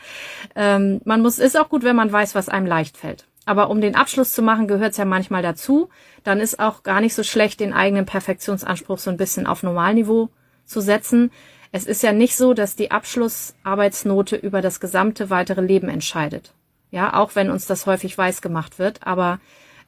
Ähm, 0.55 1.01
man 1.05 1.23
muss, 1.23 1.39
ist 1.39 1.59
auch 1.59 1.69
gut, 1.69 1.83
wenn 1.85 1.97
man 1.97 2.11
weiß, 2.11 2.35
was 2.35 2.49
einem 2.49 2.67
leicht 2.67 2.97
fällt. 2.97 3.27
Aber 3.47 3.71
um 3.71 3.81
den 3.81 3.95
Abschluss 3.95 4.33
zu 4.33 4.43
machen, 4.43 4.69
gehört 4.69 4.93
es 4.93 4.99
ja 4.99 5.05
manchmal 5.05 5.43
dazu. 5.43 5.89
Dann 6.25 6.41
ist 6.41 6.61
auch 6.61 6.83
gar 6.83 7.01
nicht 7.01 7.15
so 7.15 7.23
schlecht, 7.23 7.61
den 7.61 7.73
eigenen 7.73 8.07
Perfektionsanspruch 8.07 8.99
so 8.99 9.11
ein 9.11 9.17
bisschen 9.17 9.47
auf 9.47 9.63
Normalniveau 9.63 10.29
zu 10.65 10.81
setzen. 10.81 11.31
Es 11.73 11.87
ist 11.87 12.03
ja 12.03 12.13
nicht 12.13 12.37
so, 12.37 12.55
dass 12.55 12.77
die 12.77 12.91
Abschlussarbeitsnote 12.91 14.37
über 14.37 14.61
das 14.61 14.81
gesamte 14.81 15.31
weitere 15.31 15.61
Leben 15.61 15.89
entscheidet. 15.89 16.53
Ja, 16.91 17.15
auch 17.15 17.35
wenn 17.35 17.51
uns 17.51 17.67
das 17.67 17.87
häufig 17.87 18.17
weiß 18.17 18.43
gemacht 18.43 18.79
wird, 18.79 19.07
aber 19.07 19.39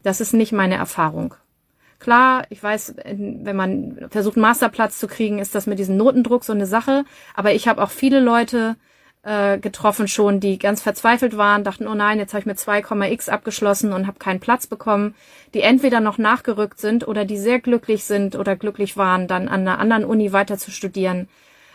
das 0.03 0.21
ist 0.21 0.33
nicht 0.33 0.53
meine 0.53 0.77
Erfahrung. 0.77 1.35
Klar, 1.99 2.47
ich 2.51 2.63
weiß, 2.63 2.97
wenn 3.05 3.57
man 3.57 4.09
versucht, 4.11 4.37
einen 4.37 4.43
Masterplatz 4.43 4.99
zu 4.99 5.07
kriegen, 5.07 5.39
ist 5.39 5.55
das 5.55 5.67
mit 5.67 5.79
diesem 5.79 5.97
Notendruck 5.97 6.43
so 6.43 6.53
eine 6.53 6.67
Sache. 6.67 7.05
Aber 7.35 7.53
ich 7.53 7.69
habe 7.69 7.83
auch 7.83 7.91
viele 7.91 8.19
Leute 8.19 8.77
äh, 9.23 9.59
getroffen 9.59 10.09
schon, 10.09 10.41
die 10.41 10.59
ganz 10.59 10.83
verzweifelt 10.83 11.37
waren, 11.37 11.65
dachten, 11.65 11.87
oh 11.87 11.95
nein, 11.95 12.19
jetzt 12.19 12.35
habe 12.35 12.41
ich 12.41 12.47
mit 12.47 12.59
2,x 12.59 13.29
abgeschlossen 13.29 13.93
und 13.93 14.07
habe 14.07 14.19
keinen 14.19 14.41
Platz 14.41 14.67
bekommen, 14.67 15.15
die 15.55 15.61
entweder 15.61 16.01
noch 16.01 16.19
nachgerückt 16.19 16.81
sind 16.81 17.07
oder 17.07 17.25
die 17.25 17.39
sehr 17.39 17.61
glücklich 17.61 18.05
sind 18.05 18.37
oder 18.37 18.57
glücklich 18.57 18.97
waren, 18.97 19.29
dann 19.29 19.49
an 19.49 19.61
einer 19.61 19.79
anderen 19.79 20.05
Uni 20.05 20.33
weiter 20.33 20.59
zu 20.59 20.71
studieren 20.71 21.29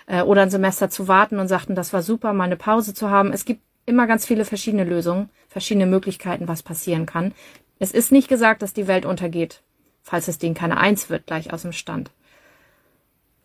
äh, 0.08 0.22
oder 0.22 0.42
ein 0.42 0.50
Semester 0.50 0.90
zu 0.90 1.08
warten 1.08 1.40
und 1.40 1.48
sagten, 1.48 1.76
das 1.76 1.94
war 1.94 2.02
super, 2.02 2.34
mal 2.34 2.46
eine 2.46 2.58
Pause 2.58 2.94
zu 2.94 3.10
haben. 3.10 3.32
Es 3.32 3.46
gibt 3.46 3.62
immer 3.86 4.08
ganz 4.08 4.26
viele 4.26 4.44
verschiedene 4.44 4.84
Lösungen, 4.84 5.30
verschiedene 5.48 5.86
Möglichkeiten, 5.86 6.48
was 6.48 6.64
passieren 6.64 7.06
kann. 7.06 7.34
Es 7.80 7.92
ist 7.92 8.12
nicht 8.12 8.28
gesagt, 8.28 8.62
dass 8.62 8.74
die 8.74 8.88
Welt 8.88 9.06
untergeht, 9.06 9.62
falls 10.02 10.28
es 10.28 10.40
denen 10.40 10.56
keine 10.56 10.78
Eins 10.78 11.10
wird, 11.10 11.28
gleich 11.28 11.54
aus 11.54 11.62
dem 11.62 11.72
Stand. 11.72 12.12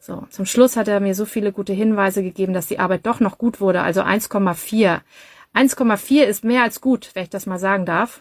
So, 0.04 0.26
zum 0.30 0.46
Schluss 0.46 0.76
hat 0.76 0.88
er 0.88 0.98
mir 0.98 1.14
so 1.14 1.24
viele 1.24 1.52
gute 1.52 1.72
Hinweise 1.72 2.24
gegeben, 2.24 2.54
dass 2.54 2.66
die 2.66 2.80
Arbeit 2.80 3.06
doch 3.06 3.20
noch 3.20 3.38
gut 3.38 3.60
wurde, 3.60 3.82
also 3.82 4.00
1,4. 4.00 5.00
1,4 5.54 6.24
ist 6.24 6.42
mehr 6.42 6.64
als 6.64 6.80
gut, 6.80 7.10
wenn 7.14 7.22
ich 7.22 7.30
das 7.30 7.46
mal 7.46 7.60
sagen 7.60 7.86
darf. 7.86 8.20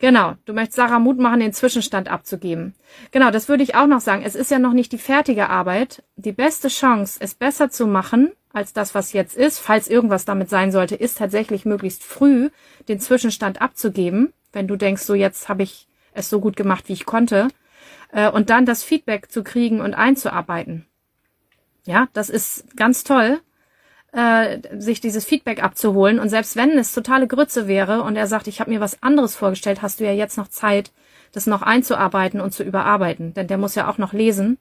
Genau, 0.00 0.34
du 0.44 0.52
möchtest 0.52 0.74
Sarah 0.74 0.98
Mut 0.98 1.20
machen, 1.20 1.38
den 1.38 1.52
Zwischenstand 1.52 2.08
abzugeben. 2.08 2.74
Genau, 3.12 3.30
das 3.30 3.48
würde 3.48 3.62
ich 3.62 3.76
auch 3.76 3.86
noch 3.86 4.00
sagen. 4.00 4.24
Es 4.24 4.34
ist 4.34 4.50
ja 4.50 4.58
noch 4.58 4.72
nicht 4.72 4.90
die 4.90 4.98
fertige 4.98 5.48
Arbeit. 5.48 6.02
Die 6.16 6.32
beste 6.32 6.66
Chance, 6.66 7.20
es 7.22 7.36
besser 7.36 7.70
zu 7.70 7.86
machen, 7.86 8.32
als 8.52 8.72
das, 8.72 8.92
was 8.96 9.12
jetzt 9.12 9.36
ist, 9.36 9.60
falls 9.60 9.86
irgendwas 9.86 10.24
damit 10.24 10.50
sein 10.50 10.72
sollte, 10.72 10.96
ist 10.96 11.18
tatsächlich 11.18 11.64
möglichst 11.64 12.02
früh 12.02 12.50
den 12.88 12.98
Zwischenstand 12.98 13.60
abzugeben, 13.60 14.32
wenn 14.52 14.66
du 14.66 14.74
denkst, 14.74 15.02
so 15.02 15.14
jetzt 15.14 15.48
habe 15.48 15.62
ich 15.62 15.86
es 16.12 16.28
so 16.28 16.40
gut 16.40 16.56
gemacht, 16.56 16.88
wie 16.88 16.94
ich 16.94 17.06
konnte, 17.06 17.46
äh, 18.10 18.28
und 18.28 18.50
dann 18.50 18.66
das 18.66 18.82
Feedback 18.82 19.30
zu 19.30 19.44
kriegen 19.44 19.80
und 19.80 19.94
einzuarbeiten. 19.94 20.87
Ja, 21.88 22.06
das 22.12 22.28
ist 22.28 22.76
ganz 22.76 23.02
toll, 23.02 23.40
äh, 24.12 24.58
sich 24.78 25.00
dieses 25.00 25.24
Feedback 25.24 25.62
abzuholen. 25.62 26.18
Und 26.18 26.28
selbst 26.28 26.54
wenn 26.54 26.72
es 26.72 26.92
totale 26.92 27.26
Grütze 27.26 27.66
wäre 27.66 28.02
und 28.02 28.14
er 28.14 28.26
sagt, 28.26 28.46
ich 28.46 28.60
habe 28.60 28.70
mir 28.70 28.80
was 28.80 29.02
anderes 29.02 29.34
vorgestellt, 29.34 29.80
hast 29.80 29.98
du 29.98 30.04
ja 30.04 30.12
jetzt 30.12 30.36
noch 30.36 30.48
Zeit, 30.48 30.92
das 31.32 31.46
noch 31.46 31.62
einzuarbeiten 31.62 32.42
und 32.42 32.52
zu 32.52 32.62
überarbeiten. 32.62 33.32
Denn 33.32 33.46
der 33.46 33.56
muss 33.56 33.74
ja 33.74 33.88
auch 33.88 33.96
noch 33.96 34.12
lesen, 34.12 34.58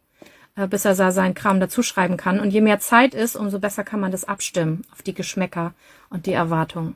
äh, 0.56 0.68
bis 0.68 0.86
er 0.86 0.96
da 0.96 1.12
seinen 1.12 1.34
Kram 1.34 1.60
dazuschreiben 1.60 2.16
kann. 2.16 2.40
Und 2.40 2.52
je 2.52 2.62
mehr 2.62 2.80
Zeit 2.80 3.14
ist, 3.14 3.36
umso 3.36 3.60
besser 3.60 3.84
kann 3.84 4.00
man 4.00 4.14
das 4.14 4.24
abstimmen 4.24 4.86
auf 4.94 5.02
die 5.02 5.14
Geschmäcker 5.14 5.74
und 6.10 6.28
die 6.28 6.34
Erwartungen. 6.34 6.96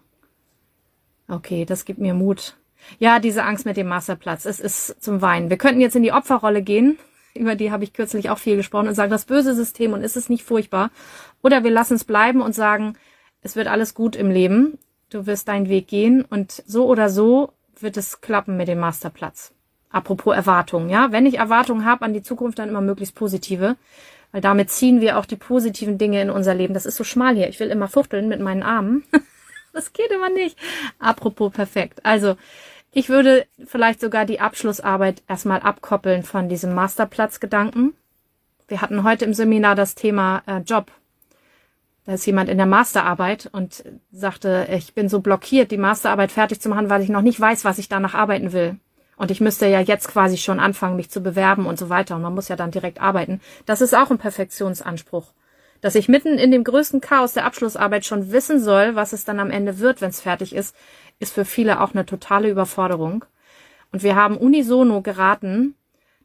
Okay, 1.28 1.66
das 1.66 1.84
gibt 1.84 2.00
mir 2.00 2.14
Mut. 2.14 2.56
Ja, 3.00 3.20
diese 3.20 3.44
Angst 3.44 3.66
mit 3.66 3.76
dem 3.76 3.90
Masterplatz, 3.90 4.46
es 4.46 4.62
ist 4.62 5.04
zum 5.04 5.22
Weinen. 5.22 5.50
Wir 5.50 5.58
könnten 5.58 5.82
jetzt 5.82 5.98
in 5.98 6.04
die 6.04 6.14
Opferrolle 6.14 6.62
gehen 6.62 6.98
über 7.36 7.56
die 7.56 7.72
habe 7.72 7.84
ich 7.84 7.94
kürzlich 7.94 8.30
auch 8.30 8.38
viel 8.38 8.58
gesprochen 8.58 8.88
und 8.88 8.96
sagen, 8.96 9.12
das 9.12 9.26
böse 9.26 9.56
System 9.56 9.94
und 9.94 10.04
ist 10.04 10.18
es 10.18 10.30
nicht 10.30 10.44
furchtbar? 10.44 10.92
Oder 11.42 11.64
wir 11.64 11.72
lassen 11.72 11.96
es 11.96 12.04
bleiben 12.04 12.42
und 12.42 12.54
sagen, 12.54 12.96
es 13.42 13.56
wird 13.56 13.68
alles 13.68 13.94
gut 13.94 14.16
im 14.16 14.30
Leben, 14.30 14.78
du 15.10 15.26
wirst 15.26 15.48
deinen 15.48 15.70
Weg 15.70 15.88
gehen 15.88 16.24
und 16.24 16.64
so 16.66 16.86
oder 16.86 17.10
so 17.10 17.54
wird 17.80 17.98
es 17.98 18.22
klappen 18.22 18.58
mit 18.58 18.68
dem 18.68 18.80
Masterplatz. 18.80 19.54
Apropos 19.90 20.36
Erwartungen, 20.36 20.90
ja, 20.90 21.12
wenn 21.12 21.26
ich 21.26 21.38
Erwartungen 21.38 21.86
habe 21.86 22.06
an 22.06 22.14
die 22.14 22.24
Zukunft, 22.24 22.60
dann 22.60 22.70
immer 22.70 22.82
möglichst 22.82 23.16
positive, 23.16 23.76
weil 24.32 24.42
damit 24.42 24.70
ziehen 24.70 25.02
wir 25.02 25.18
auch 25.18 25.26
die 25.26 25.36
positiven 25.36 25.98
Dinge 25.98 26.22
in 26.22 26.30
unser 26.30 26.54
Leben. 26.54 26.74
Das 26.74 26.86
ist 26.86 26.96
so 26.96 27.04
schmal 27.04 27.36
hier. 27.36 27.50
Ich 27.50 27.60
will 27.60 27.70
immer 27.70 27.90
fuchteln 27.90 28.30
mit 28.30 28.40
meinen 28.40 28.64
Armen. 28.64 29.04
das 29.74 29.92
geht 29.92 30.12
immer 30.12 30.30
nicht. 30.30 30.58
Apropos 31.00 31.52
perfekt. 31.52 32.06
Also, 32.06 32.38
ich 32.92 33.10
würde 33.10 33.46
vielleicht 33.66 34.02
sogar 34.02 34.26
die 34.26 34.40
Abschlussarbeit 34.40 35.24
erstmal 35.28 35.62
abkoppeln 35.62 36.24
von 36.24 36.50
diesem 36.50 36.74
Masterplatzgedanken. 36.74 37.94
Wir 38.68 38.82
hatten 38.82 39.04
heute 39.04 39.26
im 39.26 39.34
Seminar 39.34 39.76
das 39.76 39.96
Thema 39.96 40.44
äh, 40.46 40.60
Job. 40.60 40.92
Da 42.06 42.14
ist 42.14 42.26
jemand 42.26 42.50
in 42.50 42.58
der 42.58 42.66
Masterarbeit 42.66 43.50
und 43.52 43.84
sagte, 44.12 44.68
ich 44.72 44.94
bin 44.94 45.08
so 45.08 45.20
blockiert, 45.20 45.72
die 45.72 45.78
Masterarbeit 45.78 46.32
fertig 46.32 46.60
zu 46.60 46.68
machen, 46.68 46.90
weil 46.90 47.02
ich 47.02 47.10
noch 47.10 47.22
nicht 47.22 47.40
weiß, 47.40 47.64
was 47.64 47.78
ich 47.78 47.90
danach 47.90 48.14
arbeiten 48.14 48.54
will. 48.54 48.78
Und 49.16 49.30
ich 49.30 49.40
müsste 49.40 49.68
ja 49.68 49.80
jetzt 49.80 50.08
quasi 50.08 50.38
schon 50.38 50.60
anfangen, 50.60 50.96
mich 50.96 51.12
zu 51.12 51.22
bewerben 51.22 51.68
und 51.68 51.78
so 51.78 51.90
weiter. 51.90 52.16
Und 52.16 52.24
man 52.24 52.34
muss 52.34 52.48
ja 52.48 52.56
dann 52.56 52.72
direkt 52.72 53.00
arbeiten. 53.00 53.40
Das 53.68 53.80
ist 53.80 53.96
auch 53.96 54.10
ein 54.10 54.18
Perfektionsanspruch. 54.18 55.32
Dass 55.80 55.96
ich 55.96 56.10
mitten 56.10 56.40
in 56.40 56.52
dem 56.52 56.64
größten 56.64 57.02
Chaos 57.02 57.34
der 57.34 57.46
Abschlussarbeit 57.46 58.04
schon 58.04 58.32
wissen 58.32 58.60
soll, 58.60 58.96
was 58.96 59.14
es 59.14 59.24
dann 59.24 59.40
am 59.40 59.52
Ende 59.52 59.80
wird, 59.80 60.02
wenn 60.02 60.10
es 60.10 60.22
fertig 60.22 60.56
ist, 60.56 60.76
ist 61.22 61.34
für 61.34 61.46
viele 61.46 61.82
auch 61.82 61.94
eine 61.94 62.06
totale 62.06 62.50
Überforderung. 62.50 63.26
Und 63.92 64.04
wir 64.04 64.16
haben 64.16 64.38
unisono 64.38 65.02
geraten, 65.02 65.76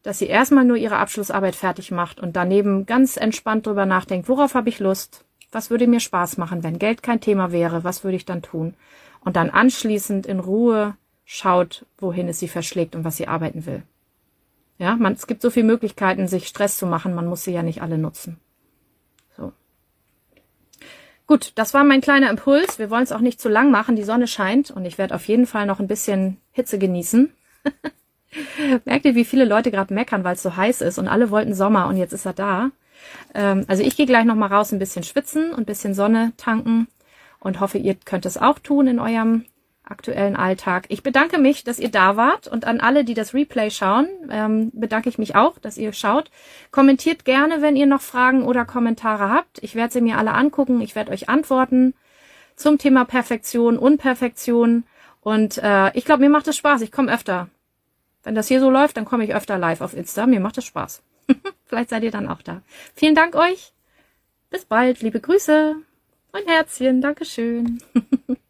dass 0.02 0.18
sie 0.18 0.26
erstmal 0.26 0.64
nur 0.64 0.76
ihre 0.76 0.98
Abschlussarbeit 0.98 1.56
fertig 1.56 1.90
macht 1.90 2.20
und 2.20 2.36
daneben 2.36 2.86
ganz 2.86 3.16
entspannt 3.16 3.66
drüber 3.66 3.86
nachdenkt, 3.86 4.28
worauf 4.28 4.54
habe 4.54 4.68
ich 4.68 4.78
Lust? 4.78 5.24
Was 5.52 5.70
würde 5.70 5.86
mir 5.86 6.00
Spaß 6.00 6.38
machen, 6.38 6.62
wenn 6.62 6.78
Geld 6.78 7.02
kein 7.02 7.20
Thema 7.20 7.52
wäre? 7.52 7.84
Was 7.84 8.04
würde 8.04 8.16
ich 8.16 8.24
dann 8.24 8.42
tun? 8.42 8.74
Und 9.24 9.36
dann 9.36 9.50
anschließend 9.50 10.26
in 10.26 10.40
Ruhe 10.40 10.96
schaut, 11.24 11.84
wohin 11.98 12.28
es 12.28 12.38
sie 12.38 12.48
verschlägt 12.48 12.94
und 12.94 13.04
was 13.04 13.16
sie 13.16 13.28
arbeiten 13.28 13.66
will. 13.66 13.82
Ja, 14.78 14.96
man, 14.96 15.14
es 15.14 15.26
gibt 15.26 15.42
so 15.42 15.50
viele 15.50 15.66
Möglichkeiten, 15.66 16.28
sich 16.28 16.46
Stress 16.46 16.78
zu 16.78 16.86
machen. 16.86 17.14
Man 17.14 17.26
muss 17.26 17.44
sie 17.44 17.52
ja 17.52 17.62
nicht 17.62 17.82
alle 17.82 17.98
nutzen. 17.98 18.38
Gut, 21.26 21.52
das 21.56 21.74
war 21.74 21.82
mein 21.82 22.00
kleiner 22.00 22.30
Impuls. 22.30 22.78
Wir 22.78 22.88
wollen 22.88 23.02
es 23.02 23.10
auch 23.10 23.20
nicht 23.20 23.40
zu 23.40 23.48
lang 23.48 23.70
machen. 23.70 23.96
Die 23.96 24.04
Sonne 24.04 24.28
scheint 24.28 24.70
und 24.70 24.84
ich 24.84 24.96
werde 24.96 25.14
auf 25.14 25.26
jeden 25.26 25.46
Fall 25.46 25.66
noch 25.66 25.80
ein 25.80 25.88
bisschen 25.88 26.36
Hitze 26.52 26.78
genießen. 26.78 27.32
Merkt 28.84 29.06
ihr, 29.06 29.14
wie 29.14 29.24
viele 29.24 29.44
Leute 29.44 29.70
gerade 29.70 29.92
meckern, 29.92 30.22
weil 30.22 30.34
es 30.34 30.42
so 30.42 30.56
heiß 30.56 30.82
ist 30.82 30.98
und 30.98 31.08
alle 31.08 31.30
wollten 31.30 31.54
Sommer 31.54 31.88
und 31.88 31.96
jetzt 31.96 32.12
ist 32.12 32.26
er 32.26 32.32
da. 32.32 32.70
Ähm, 33.34 33.64
also 33.66 33.82
ich 33.82 33.96
gehe 33.96 34.06
gleich 34.06 34.24
noch 34.24 34.36
mal 34.36 34.52
raus, 34.52 34.72
ein 34.72 34.78
bisschen 34.78 35.02
schwitzen 35.02 35.50
und 35.50 35.60
ein 35.60 35.64
bisschen 35.64 35.94
Sonne 35.94 36.32
tanken 36.36 36.86
und 37.40 37.60
hoffe, 37.60 37.78
ihr 37.78 37.94
könnt 37.94 38.26
es 38.26 38.38
auch 38.38 38.58
tun 38.58 38.86
in 38.86 39.00
eurem 39.00 39.46
aktuellen 39.86 40.36
Alltag. 40.36 40.86
Ich 40.88 41.02
bedanke 41.02 41.38
mich, 41.38 41.64
dass 41.64 41.78
ihr 41.78 41.90
da 41.90 42.16
wart 42.16 42.48
und 42.48 42.64
an 42.64 42.80
alle, 42.80 43.04
die 43.04 43.14
das 43.14 43.34
Replay 43.34 43.70
schauen, 43.70 44.08
ähm, 44.30 44.70
bedanke 44.74 45.08
ich 45.08 45.18
mich 45.18 45.34
auch, 45.34 45.58
dass 45.58 45.78
ihr 45.78 45.92
schaut. 45.92 46.30
Kommentiert 46.70 47.24
gerne, 47.24 47.62
wenn 47.62 47.76
ihr 47.76 47.86
noch 47.86 48.00
Fragen 48.00 48.44
oder 48.44 48.64
Kommentare 48.64 49.30
habt. 49.30 49.62
Ich 49.62 49.74
werde 49.74 49.92
sie 49.92 50.00
mir 50.00 50.18
alle 50.18 50.32
angucken. 50.32 50.80
Ich 50.80 50.94
werde 50.94 51.12
euch 51.12 51.28
antworten 51.28 51.94
zum 52.56 52.78
Thema 52.78 53.04
Perfektion, 53.04 53.78
Unperfektion. 53.78 54.84
Und 55.20 55.58
äh, 55.58 55.96
ich 55.96 56.04
glaube, 56.04 56.22
mir 56.22 56.30
macht 56.30 56.48
es 56.48 56.56
Spaß. 56.56 56.82
Ich 56.82 56.92
komme 56.92 57.12
öfter. 57.12 57.48
Wenn 58.22 58.34
das 58.34 58.48
hier 58.48 58.60
so 58.60 58.70
läuft, 58.70 58.96
dann 58.96 59.04
komme 59.04 59.24
ich 59.24 59.34
öfter 59.34 59.58
live 59.58 59.80
auf 59.80 59.94
Insta. 59.94 60.26
Mir 60.26 60.40
macht 60.40 60.58
es 60.58 60.64
Spaß. 60.64 61.02
Vielleicht 61.66 61.90
seid 61.90 62.02
ihr 62.02 62.10
dann 62.10 62.28
auch 62.28 62.42
da. 62.42 62.62
Vielen 62.94 63.14
Dank 63.14 63.36
euch. 63.36 63.72
Bis 64.50 64.64
bald. 64.64 65.00
Liebe 65.00 65.20
Grüße 65.20 65.76
und 66.32 66.46
Herzchen. 66.48 67.00
Dankeschön. 67.00 67.80